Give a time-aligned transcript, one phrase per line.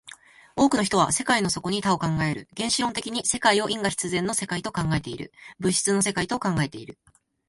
[0.55, 6.97] 多くの人は世界の底に多を考える、原子論的に世界を因果必然の世界と考えている、物質の世界と考えている。